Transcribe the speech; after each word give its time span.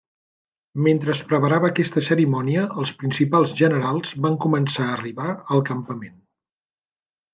Mentre 0.85 1.11
es 1.13 1.19
preparava 1.31 1.69
aquesta 1.73 2.03
cerimònia, 2.07 2.63
els 2.83 2.93
principals 3.03 3.53
generals 3.61 4.15
van 4.27 4.39
començar 4.47 4.87
a 4.87 4.95
arribar 4.99 5.29
al 5.37 5.63
campament. 5.73 6.17